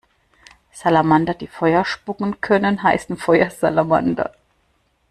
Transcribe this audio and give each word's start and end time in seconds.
Salamander, 0.71 1.35
die 1.35 1.45
Feuer 1.45 1.85
spucken 1.85 2.41
können, 2.41 2.81
heißen 2.81 3.17
Feuersalamander. 3.17 4.33